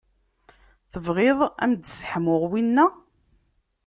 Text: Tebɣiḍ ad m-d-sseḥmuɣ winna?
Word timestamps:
Tebɣiḍ 0.91 1.39
ad 1.63 1.67
m-d-sseḥmuɣ 1.71 2.41
winna? 2.51 2.85